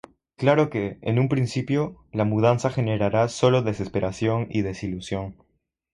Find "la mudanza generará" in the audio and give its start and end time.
2.11-3.27